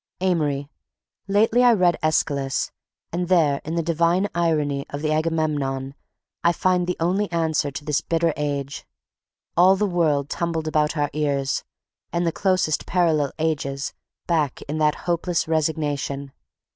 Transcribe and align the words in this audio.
Amory, 0.19 0.67
lately 1.27 1.63
I 1.63 1.73
reread 1.75 1.95
Aeschylus 2.01 2.71
and 3.13 3.27
there 3.27 3.61
in 3.63 3.75
the 3.75 3.83
divine 3.83 4.27
irony 4.33 4.83
of 4.89 5.03
the 5.03 5.11
"Agamemnon" 5.13 5.93
I 6.43 6.51
find 6.53 6.87
the 6.87 6.97
only 6.99 7.31
answer 7.31 7.69
to 7.69 7.85
this 7.85 8.01
bitter 8.01 8.33
age—all 8.35 9.75
the 9.75 9.85
world 9.85 10.27
tumbled 10.27 10.67
about 10.67 10.97
our 10.97 11.11
ears, 11.13 11.63
and 12.11 12.25
the 12.25 12.31
closest 12.31 12.87
parallel 12.87 13.31
ages 13.37 13.93
back 14.25 14.63
in 14.63 14.79
that 14.79 14.95
hopeless 15.05 15.47
resignation. 15.47 16.31